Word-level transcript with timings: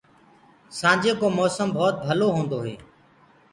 سآنجي 0.77 1.11
ڪو 1.19 1.27
موسم 1.37 1.67
ڀوت 1.77 1.95
ڀلو 2.07 2.27
هوندو 2.35 2.59
هي۔ 2.65 2.75